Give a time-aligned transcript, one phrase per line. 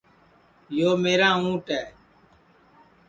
[0.77, 1.83] یو میرا اُنٹ ہے